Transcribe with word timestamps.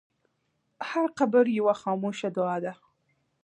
هر 0.89 1.05
قبر 1.17 1.45
یوه 1.57 1.73
خاموشه 1.81 2.29
دعا 2.35 2.57
ده. 2.63 2.73